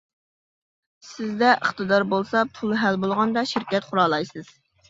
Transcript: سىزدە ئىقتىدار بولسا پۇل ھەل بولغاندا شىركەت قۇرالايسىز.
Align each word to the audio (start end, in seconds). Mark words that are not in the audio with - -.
سىزدە 1.07 1.51
ئىقتىدار 1.57 2.07
بولسا 2.15 2.43
پۇل 2.57 2.75
ھەل 2.85 3.01
بولغاندا 3.05 3.47
شىركەت 3.55 3.91
قۇرالايسىز. 3.93 4.55